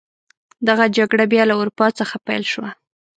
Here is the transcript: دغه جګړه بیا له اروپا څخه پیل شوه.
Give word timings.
دغه 0.67 0.85
جګړه 0.97 1.25
بیا 1.31 1.43
له 1.49 1.53
اروپا 1.59 1.87
څخه 1.99 2.15
پیل 2.27 2.43
شوه. 2.51 2.69